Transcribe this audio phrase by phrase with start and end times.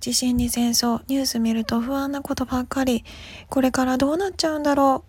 [0.00, 3.04] 地震に戦争、ニュース見ると不安なことばっかり。
[3.48, 5.04] これからどうなっちゃうんだろ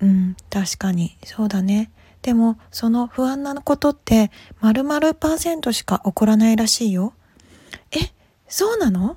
[0.00, 0.06] う。
[0.06, 1.90] うん、確かに、そうだね。
[2.22, 4.30] でも、その不安なことって、
[4.60, 7.14] 〇〇パーセントしか起こらないらしいよ。
[7.92, 8.12] え、
[8.48, 9.16] そうなの？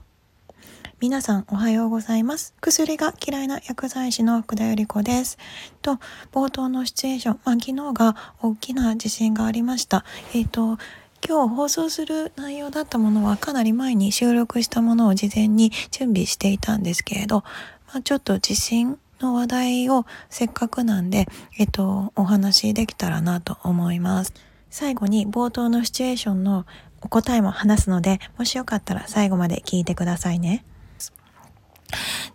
[0.99, 2.55] 皆さんおはようございます。
[2.59, 5.37] 薬が嫌いな薬剤師の福田由里子です。
[5.81, 5.99] と、
[6.31, 10.03] 冒頭のシチュエーション、まあ、昨日が大きな地震がありました。
[10.33, 10.79] えっ、ー、と、
[11.28, 17.44] 今日放送する内容だったものはかなり前に収録したものを事前に準備していたんですけれど、
[17.88, 21.27] まあ、ちょっと地震の話題をせっかくなんで、
[21.59, 24.34] えっと、お話しできたらなと思います。
[24.70, 26.66] 最後に冒頭のシチュエーションの
[27.02, 30.63] お答えも話すので、もしよかったら最後まで聞いてくださいね。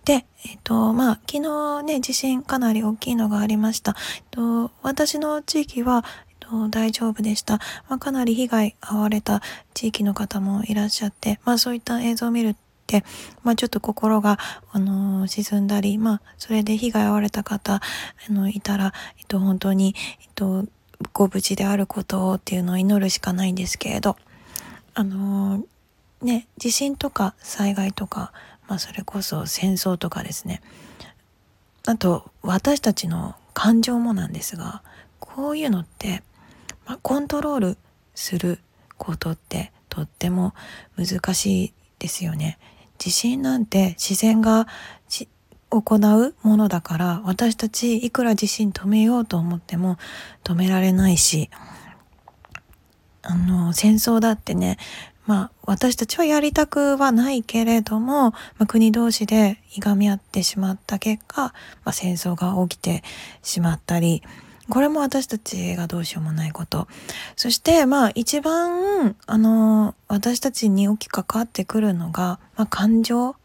[0.04, 3.96] で、えっと、まあ、昨日ね、地震かなり大きいのがありました。
[4.16, 6.04] えっと、私の地域は、
[6.52, 7.58] えっと、大丈夫でした。
[7.88, 9.42] まあ、かなり被害遭われた
[9.74, 12.56] 地域の方もいらっしゃって、まあ、そういった映像を見るっ
[12.86, 13.04] て、
[13.42, 14.38] まあ、ちょっと心が、
[14.70, 20.66] あのー、沈んだり、まあ、それで被害遭われた方、あの、いたら、えっと、本当に、えっと、
[21.12, 24.16] ご無事であることをっていうのを祈るしかないんですけれど、
[24.94, 25.64] あのー、
[26.24, 28.32] ね、地震とか災害とか、
[28.68, 30.62] まあ、それこそ戦争とかですね。
[31.86, 34.82] あと、私たちの感情もなんですが、
[35.18, 36.22] こういうのって、
[36.86, 37.78] まあ、コントロール
[38.14, 38.58] する
[38.98, 40.54] ことってとっても
[40.96, 42.58] 難しいですよね。
[42.98, 44.66] 地震なんて自然が
[45.80, 49.96] 行うものだから私たちいくら地震止めようと思っても
[50.44, 51.48] 止められないし
[53.22, 54.76] あの戦争だってね
[55.26, 61.52] まあ私たちはやりたくはないけれども、まあ、国同士でいがみ合ってしまった結果、ま
[61.86, 63.02] あ、戦争が起きて
[63.42, 64.22] しまったり
[64.68, 66.86] これも私たちがどうしようもないこと。
[67.36, 73.36] そして、まあ一番、あの、私たちに大きく関わってくるのが、まあ感情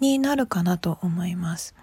[0.00, 1.74] になるかなと思います。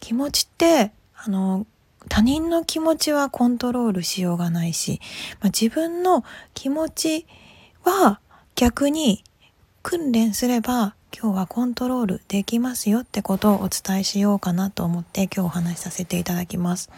[0.00, 1.66] 気持ちって、あの、
[2.08, 5.00] 他人の気持ちはコントロールしようがないし、
[5.40, 6.24] まあ、自分の
[6.54, 7.26] 気持ち
[7.84, 8.20] は
[8.54, 9.22] 逆に
[9.82, 16.90] 訓練すれば今日はコントロールできますよってことをお伝えしようかなと思って今日お話しさせていただきます。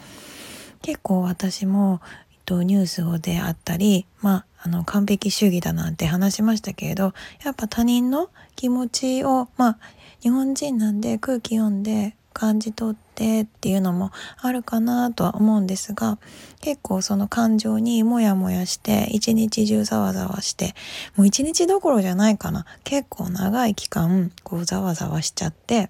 [0.84, 9.78] 結構私も、えっと、ニュースをであったり、まあ、あの、完璧主義だなんて話しましたけれど、やっぱ他人の気持ちを、まあ、
[10.20, 14.10] 日本人なんで空気読んで感じ取ってっていうのも
[14.42, 16.18] あるかなとは思うんですが、
[16.60, 20.74] 結構その感情にモヤモヤして、一日中ざわざわして、
[21.16, 22.66] もう一日どころじゃないかな。
[22.84, 25.88] 結構長い期間、こうざわざわしちゃって、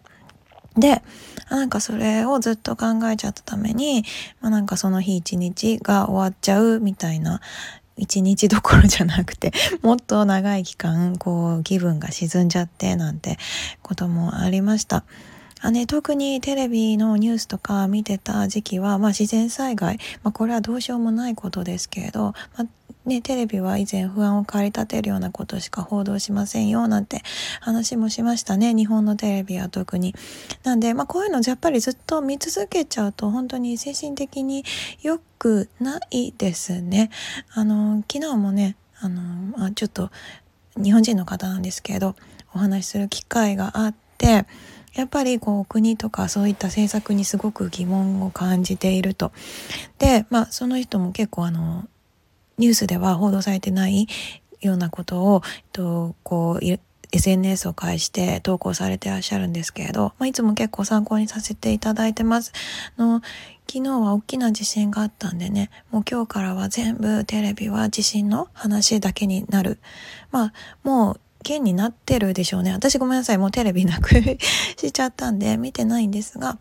[0.76, 1.02] で、
[1.50, 4.04] なんかそれをずっと考えちゃったために、
[4.40, 7.40] まあ、なんかその日一日が終わっちゃうみたいな、
[7.96, 9.52] 一日どころじゃなくて、
[9.82, 13.38] もっと長い期間、こう、気分が沈んじゃってなんて
[13.82, 15.04] こともありました。
[15.64, 22.66] あね、特にテレビのニュースとか見てた時期は、まあ、自然災害、まあ、これはどうしようもないことですけれど、まあ
[23.06, 27.22] ね、テレビは以前不安を駆り立てるようなことしか報道しませんよなんて
[27.62, 28.74] 話もしましたね。
[28.74, 30.14] 日本のテレビは特に。
[30.64, 34.66] なんで、まあこういうのやっぱりずっと見続けちゃうと本当に精神的に
[35.00, 37.08] 良くないですね。
[37.54, 40.10] あの、昨日もね、あの、あ、ちょっと
[40.76, 42.16] 日本人の方なんですけど、
[42.54, 44.44] お話しする機会があって、
[44.94, 49.32] やっぱりこう国とかそういった政策にすごく疑問を感じていると。
[49.98, 51.88] で、まあその人も結構あの
[52.58, 54.06] ニュースでは報道されてない
[54.60, 56.64] ようなことを、えっと、こう、
[57.12, 62.52] SNS を介して投稿されてらっしゃるんですけれど、まあ、いつも結構参考にさせていただいてます。
[62.98, 63.20] の
[63.70, 69.78] 昨日は大きな地震があったんでね、もう今日からは全部テレビは地震の話だけになる。
[70.32, 70.52] まあ、
[70.82, 72.72] もう件になってるでしょうね。
[72.72, 73.38] 私ごめんなさい。
[73.38, 74.10] もうテレビなく
[74.76, 76.58] しちゃったんで見てないんですが、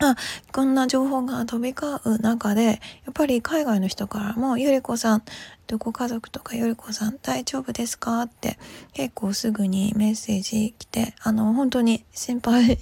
[0.00, 0.14] あ、
[0.52, 2.72] こんな情報が飛び交う中で、や
[3.10, 5.22] っぱり海外の人からも、ゆりこさん、
[5.78, 6.54] ご家族とか？
[6.54, 8.22] ゆりこさん大丈夫ですか？
[8.22, 8.58] って
[8.94, 12.78] 結構すぐにメッセージ来て、あの、本当に心配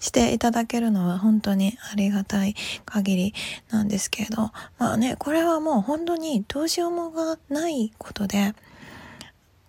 [0.00, 3.34] していただけるのは本当にありがたい限り
[3.70, 8.54] なんですけれど、まあね、これはもう本当にどうしようもがないことで、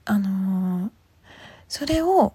[0.05, 0.89] あのー、
[1.67, 2.33] それを、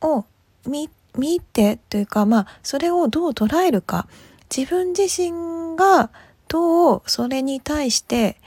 [0.00, 0.24] を
[0.66, 4.06] 見見てというかまあそれをどう捉えるか
[4.54, 6.10] 自分自身が
[6.48, 8.40] どうそれに対して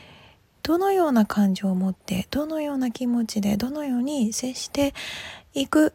[0.64, 4.94] どのような感情を持ってどのような気持ちでどのように接して
[5.54, 5.94] いく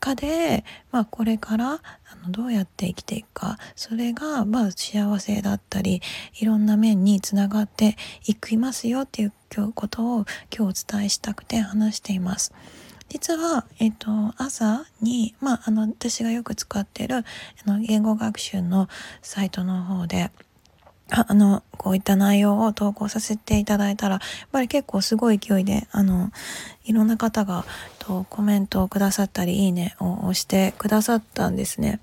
[0.00, 1.80] かで、まあ、これからあ
[2.24, 6.02] のどうやって生きていくかそれがまあ幸せだったり
[6.38, 7.96] いろんな面につながって
[8.26, 9.32] いきますよっていう
[9.74, 10.24] ことを
[10.56, 12.52] 今日お伝えしたくて話しています。
[13.08, 17.24] 実は、えっと、朝に、まあ、あの、私がよく使ってる、あ
[17.66, 18.88] の、言語学習の
[19.22, 20.30] サイトの方で、
[21.10, 26.32] あの、こういった内容を投稿させていただいたら、やっぱり結構すごい勢いで、あの、
[26.84, 27.64] いろんな方が、
[28.00, 32.00] とコメントをくださったり、いいねを押してくださったんですね。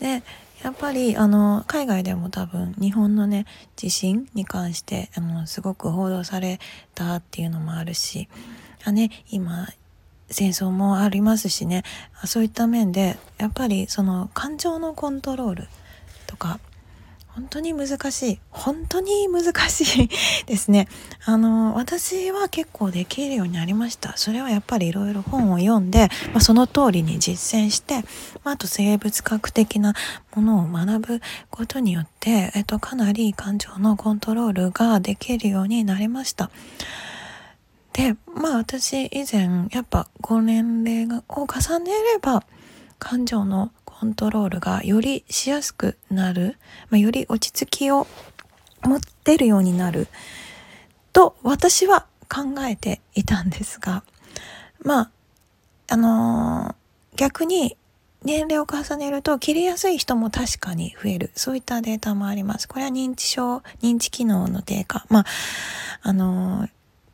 [0.00, 0.22] で、
[0.62, 6.60] やっぱりあの海外でも多分日本のね地震に関してあのすごく報道され
[6.94, 8.28] たっていうのもあるし
[8.84, 9.66] あ、ね、今
[10.32, 11.82] 戦争もありますしね。
[12.24, 15.68] そういった面でやっぱりその感情のコントロール
[16.26, 16.60] とか
[17.34, 20.10] 本当に難しい本当に難しい
[20.44, 20.86] ですね。
[21.24, 24.14] あの私は結構できるようになりました。
[24.16, 28.04] それはやっぱりいろいろ本を読んで、まあ、その通りに実践して、
[28.44, 29.94] まあ、あと生物学的な
[30.34, 31.20] ものを学ぶ
[31.50, 36.50] ことによって、えっと、かなり感情のコントロールができるようになりました。
[37.92, 42.44] でまあ私以前やっぱご年齢を重ねれば
[42.98, 46.56] 感情のコントロールがよりしやすくなる、
[46.90, 48.06] まあ、より落ち着きを
[48.82, 50.08] 持ってるようになる。
[51.12, 54.02] と私は考えていたんですが。
[54.82, 55.10] まあ
[55.90, 57.76] あのー、逆に
[58.24, 61.30] 年齢を重ねると切りやすい人も確かに増える。
[61.34, 62.66] そういったデータもあります。
[62.66, 65.04] これは認知症認知機能の低下。
[65.08, 65.26] まあ
[66.02, 66.70] あのー、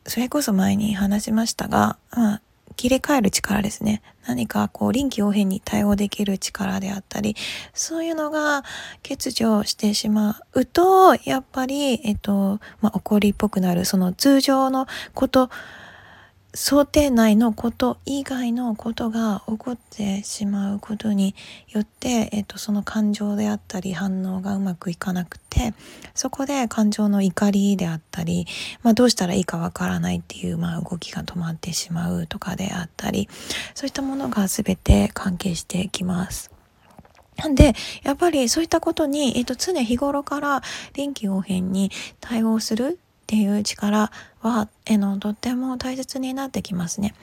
[0.08, 2.42] それこそ前に話しましたが、まあ、
[2.76, 4.02] 切り替える力ですね。
[4.26, 7.36] 何かこう臨機応変に対応できる力であったり、
[7.74, 8.62] そういうのが
[9.02, 15.50] 欠如してしまうと、やっぱり、えっと、まあ、怒りっぽくなる、その通常のこと、
[16.60, 21.36] 想定内のこと以外のことが起こってしまうことに
[21.68, 25.72] よって、えっと、その感情であったり反応がうまくいかなくて
[26.16, 28.48] そこで感情の怒りであったり、
[28.82, 33.28] まあ、どうしたらいいかわからないっていう、まあ、動きが止まってしまうとかであったり
[33.76, 36.50] そういったものが全て関係してきます。
[37.36, 40.60] なんで、やっぱりそういったことに、えっと、常日頃から
[40.94, 44.10] 臨機応変に対応するっていう力
[44.40, 47.14] は、えの、とっても大切になってきますね。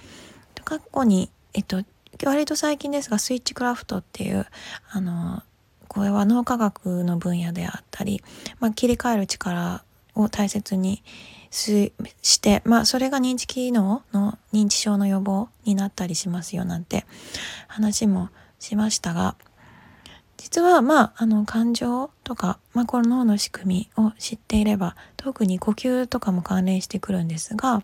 [0.63, 1.81] 過去に、えっと、
[2.23, 4.45] 割と最近ですが、スイッチクラフトっていう、
[4.91, 5.41] あの、
[5.87, 8.21] これは脳科学の分野であったり、
[8.59, 11.01] まあ、切り替える力を大切に
[11.49, 17.07] して、まあ、それが認知機能の認知症の予防になったりしますよなんて
[17.67, 18.29] 話も
[18.59, 19.37] しましたが、
[20.45, 27.81] 実はまああの感情とか、まあ、この脳の仕組みを知っていれば特に呼吸とかも関連してくるんですが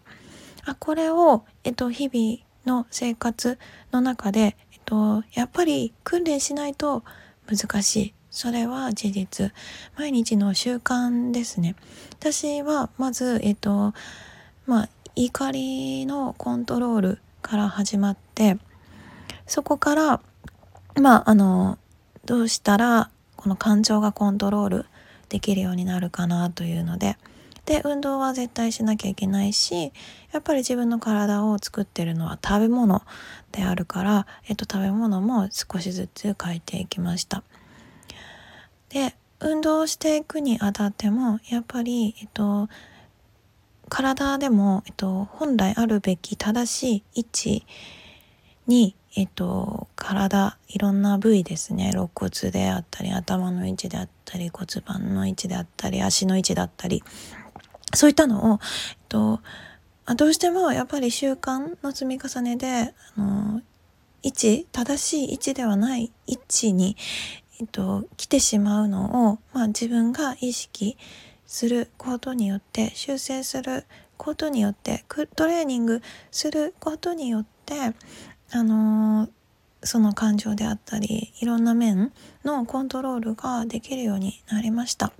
[0.66, 3.58] あこれを、えっと、日々の生活
[3.92, 7.04] の中で、えっと、やっぱり訓練しないと
[7.50, 8.14] 難しい。
[8.30, 9.52] それは事実。
[9.98, 11.76] 毎日の習慣ですね。
[12.20, 13.96] 私はまずえっと
[14.68, 18.60] まあ怒りのコントロールから始まって
[19.48, 20.22] そこから
[21.02, 21.80] まああの
[22.32, 24.86] どうしたらこの感情がコントロール
[25.28, 27.18] できるようになるかなというので
[27.66, 29.92] で運動は絶対しなきゃいけないし
[30.32, 33.02] やっぱり自分の体を作ってるのは食べ物
[33.52, 37.44] であるから、えっと、食べ物も少しずつ変えていきました。
[38.88, 42.70] で運動していくにあたってもやっぱり、えっと、
[43.90, 47.66] 体でも、えっと、本来あるべき正しい位置
[48.68, 51.92] にえっと、体、いろんな部位ですね。
[51.94, 57.04] 肋骨であったり、頭の位置であったり、骨盤の位置であったり、足の位置だったり、
[57.94, 58.60] そういったのを、
[58.92, 59.42] えっと、
[60.16, 63.62] どうしてもやっぱり習慣の積み重ねで、あの、
[64.24, 66.96] 位置、正しい位置ではない位置に、
[67.60, 70.98] えっと、来てしまうのを、まあ自分が意識
[71.46, 73.86] することによって、修正する
[74.18, 75.04] ことによって、
[75.36, 77.94] トレーニングすることによって、
[78.54, 79.30] あの
[79.84, 82.12] その感情であったりいろんな面
[82.44, 85.12] のコントロールができるようになりました。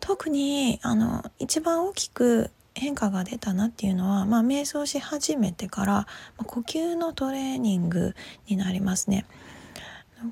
[0.00, 6.06] 特にあの一番大きく変化が出たなっていうのは、まあ、瞑想し始めてから、ま
[6.38, 8.14] あ、呼吸のトレーニング
[8.48, 9.24] になりますね。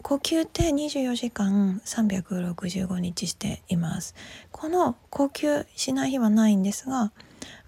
[0.02, 4.14] 呼吸って24時間365日しています。
[4.50, 7.12] この呼吸しない日はないんですが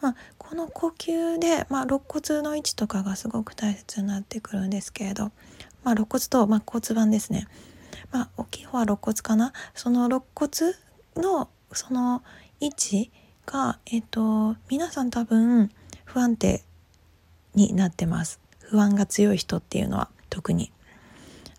[0.01, 0.17] まあ、
[0.49, 5.33] この呼吸で、まあ、肋骨の位置とかがすごく大切になってくるんですけれど、
[5.83, 7.49] まあ、肋骨と、まあ、骨盤ですね、
[8.13, 9.53] まあ、大きい方は肋骨かな。
[9.75, 10.51] その肋骨
[11.17, 12.23] のその
[12.61, 13.11] 位置
[13.47, 15.71] が、えっと、皆さん多分
[16.05, 16.63] 不安定
[17.55, 18.39] になってます。
[18.61, 20.73] 不安が強い人っていうのは特に。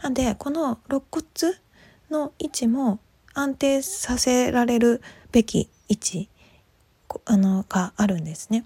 [0.01, 1.23] なんでこの肋骨
[2.11, 2.99] の位置も
[3.33, 5.01] 安定させられる
[5.31, 6.29] べき位置
[7.25, 8.65] あのがあるんですね。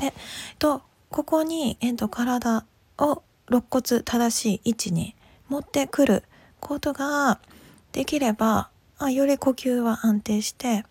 [0.00, 0.12] で
[0.58, 2.64] とここに、えっと、体
[2.98, 5.14] を肋骨正しい位置に
[5.48, 6.24] 持ってくる
[6.60, 7.38] ことが
[7.92, 10.84] できればあより呼吸は安定して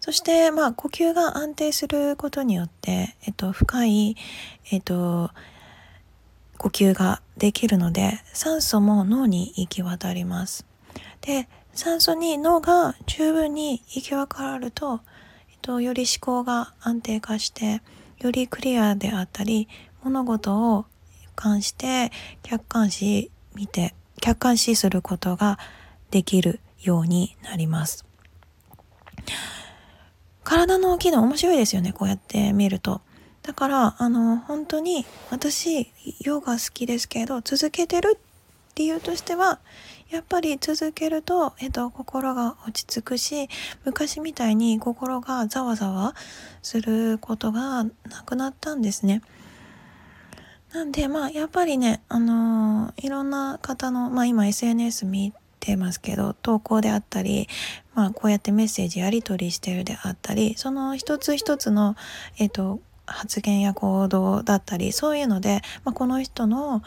[0.00, 4.16] そしてまあ呼吸が安定することによって、えっと、深い、
[4.70, 5.30] えっと、
[6.58, 10.66] 呼吸ができるので酸素も脳に行き渡ります。
[11.22, 15.00] で酸素に脳が十分に行き渡ると、
[15.64, 17.80] と、より思考が安定化して
[18.18, 19.66] よりクリアであったり
[20.02, 20.84] 物事を
[21.34, 25.58] 関して客観視見て客観視することが
[26.10, 28.04] できるようになります。
[30.42, 33.00] 体の機能面白いですよね、こうやって見ると。
[33.42, 35.90] だから、あの、本当に私、
[36.20, 38.34] ヨガ好きですけど、続けてるって
[38.76, 39.60] 理由としては、
[40.14, 43.48] やっぱり続けると、えっと、心が落ち着くし、
[43.84, 46.14] 昔みたいに心がざわざわ
[46.62, 47.90] することがな
[48.24, 49.22] くなったんですね。
[50.72, 57.48] なんで、まあ、やっぱりね、あのー、いろんな方の、まあ今 SNS 見てますけど、投稿であったり、
[57.94, 61.96] まあこうやってメッセージやり取りしてるであったり、その一つ一つの、
[62.38, 66.82] えっ、と、発言や行動だったりそういうので、まあ、この人の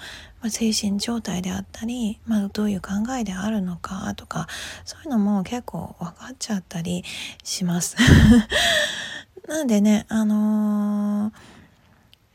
[0.49, 2.89] 精神状態であったり、まあ、どういう考
[3.19, 4.47] えであるのかとか
[4.85, 7.03] そういうのも結構分かっちゃったり
[7.43, 7.95] します。
[9.47, 11.33] なんでねあのー、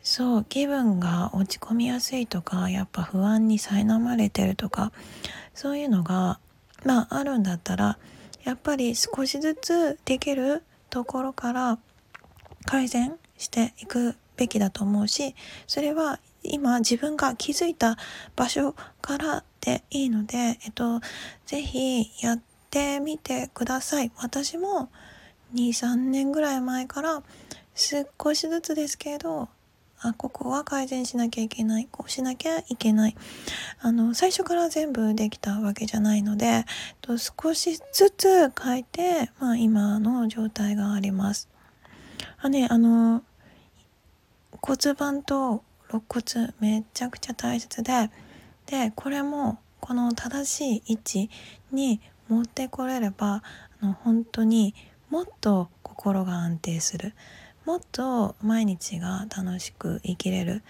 [0.02, 4.92] そう気分が落ち込みやすいとかやっぱ不安に苛まれてるとか
[5.54, 6.38] そういうのが
[6.84, 7.98] まああるんだったら
[8.44, 11.78] やっぱり少しずつできるところから
[12.64, 15.34] 改善していくべきだと思うし
[15.66, 17.96] それは今自分が気づいた
[18.36, 21.00] 場所からでいいので、えっと、
[21.46, 24.12] ぜひやってみてください。
[24.16, 24.90] 私も
[25.54, 27.22] 2、3年ぐらい前から
[27.74, 29.48] 少しずつですけど、
[30.04, 31.88] あ、ここは改善しなきゃいけない。
[31.90, 33.16] こうしなきゃいけない。
[33.80, 36.64] あの、最初から全部できたわけじゃないので、えっ
[37.00, 41.48] と少しずつ変えて、まあ今の状態があります。
[42.38, 43.22] あね、あの、
[44.60, 48.10] 骨盤と肋骨めちゃくちゃ大切で
[48.66, 51.30] でこれもこの正しい位置
[51.72, 53.42] に持ってこれれば
[53.80, 54.74] あの本当に
[55.10, 57.14] もっと心が安定する。
[57.66, 60.62] もっと毎日が楽しく生きれる。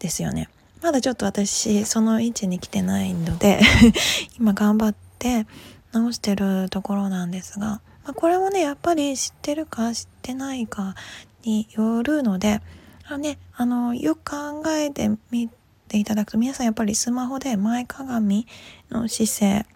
[0.00, 0.48] ですよね。
[0.82, 3.60] まだちょっと私その位置に来てないので
[4.40, 5.46] 今頑張って
[5.92, 10.94] 直してるところなんですが、まあ、これもねやっぱり知ってるか知ってないか
[11.42, 12.62] によるので
[13.10, 15.50] あね、あの、よく考えてみ
[15.88, 18.46] ていただくと、皆さんやっぱりスマホで前かがみ
[18.88, 19.66] の姿勢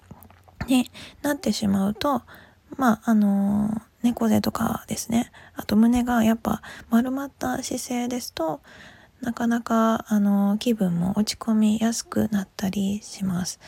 [0.68, 0.88] に
[1.22, 2.22] なってしまうと、
[2.76, 8.60] まあ、あの、猫背とかですね、あと胸がやっぱ丸まった姿勢ですと、
[9.20, 13.58] なかなか、あの、気分も落ち込みやすくなったりします。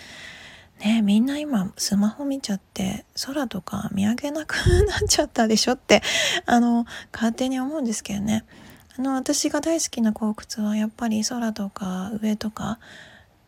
[0.79, 4.57] ねみんな今スマホ見ちゃって空とか見上げなく
[4.87, 6.03] なっちゃったでしょって
[6.45, 8.45] あの勝手に思うんですけどね
[8.99, 12.79] あの私が大好きな洞窟はやっぱり空とか上とか、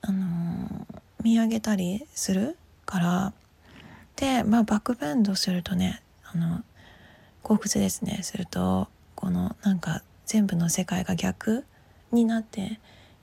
[0.03, 3.33] あのー、見上げたりするから。
[4.17, 6.65] で、まあ、バックベンドするとねあの
[7.45, 8.21] 洞窟ですね。
[8.23, 11.65] するとこのなんか全部の世界が逆
[12.13, 12.81] になって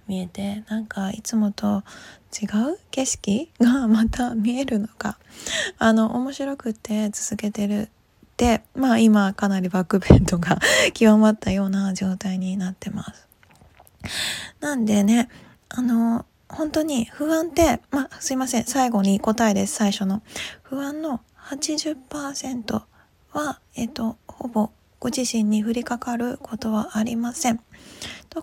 [0.07, 1.83] 見えてなんかいつもと
[2.31, 5.17] 違う景色がまた見えるのが
[5.77, 7.89] あの面白くて続けてる
[8.75, 10.59] まあ今かなりバックベントが
[10.93, 13.27] 極まったような状態になってます。
[14.59, 15.29] なんでね
[15.69, 20.21] あの本当に不安ってまあすいません最後に答えです最初の
[20.61, 22.81] 不安の80%
[23.31, 27.59] はえっとほぼご自身に降りかかることはありません。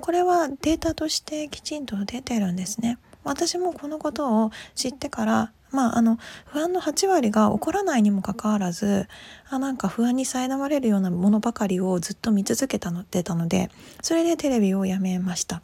[0.00, 2.98] これはデータとしてきちんと出てるんですね。
[3.24, 9.08] 私もこのことを知ってからまあ、あの不安の8割が起こらないにもかかわらず
[9.48, 13.70] あなんか不安に苛まれるようなものばかりをずっと見続けたの出たので
[14.02, 15.62] それでテレビをやめました。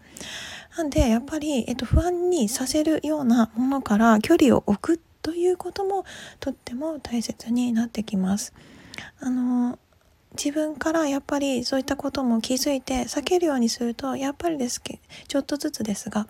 [0.76, 6.04] なんでやっぱり、えっと、不安にさせるようなものから距離を置くということも
[6.38, 8.54] とっても大切になってきます。
[9.20, 9.78] あの
[10.36, 16.28] 自分からやっぱりそういったことも気づいて避けるようにするとやっぱりですけちょっとずつですが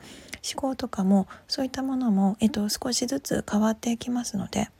[0.52, 4.70] 思考とかもそういったものも、えっと、少しずつ変わっていきますので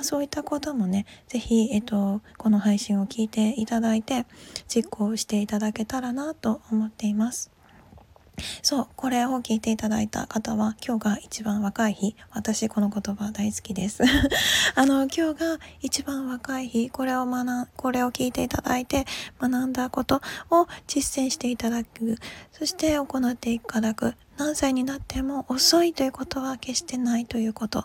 [0.00, 4.26] そういったこともね是非、えっと、この配信を聞いていただいて
[4.68, 7.50] 実行していただけたらなと思っています。
[8.62, 12.16] そう、これを聞いていただいた方は、今日が一番若い日。
[12.30, 14.02] 私、この言葉大好きです。
[14.74, 16.90] あの、今日が一番若い日。
[16.90, 19.06] これを学ん、これを聞いていただいて、
[19.40, 22.18] 学んだことを実践していただく。
[22.52, 24.14] そして行っていただく。
[24.36, 27.84] 何歳になっても遅いということは決してないということ。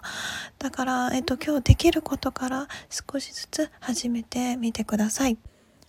[0.59, 5.37] だから、えっと、今日できることから少しずつ始めてみてください。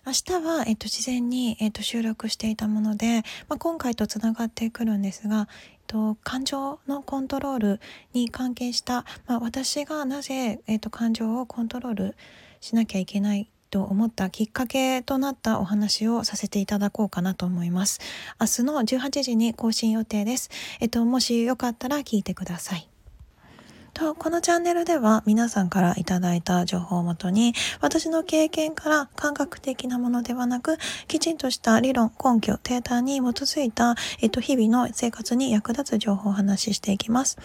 [0.05, 7.79] 明日は、えっと、事前に、えっと、収録していたもので、まあ、今回とつながってくるんですが、えっと、感情のコントロール
[8.13, 12.15] に関係した、まあ、私がなぜ、えっと、感情をコントロール
[12.61, 17.99] しなきゃいけないと思ったきっかけとなったお話をさせていただこうかなと思います。
[18.39, 20.51] 明日の18時に更新予定です。
[20.81, 22.87] えっと、もしよかったら聞いてください。
[23.95, 37.37] と、このチャンネルでは皆さんからいただいた情報をもとに、私の経験から感覚的なものではなく、きちんとした理論、根拠、データに基づいた、えっと、日々の生活に役立つ情報をお話ししていきます。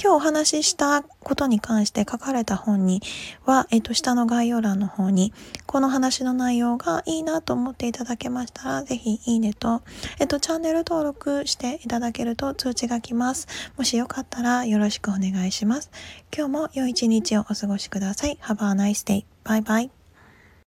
[0.00, 3.02] 今日お話ししたことに関して書かれた本に
[3.44, 5.34] は、えっと、下の概要欄の方に、
[5.66, 9.82] この話の内容がいいなと思っていただけましたら、ぜひいいねと、
[10.20, 13.48] えっと、チャンネル登録していただけると通知が来ます。
[13.76, 15.87] もしよかったらよろしくお願いします。
[16.36, 18.38] 今日も良い一日をお過ごしください。
[18.42, 19.24] Have a nice day.
[19.44, 19.97] Bye bye.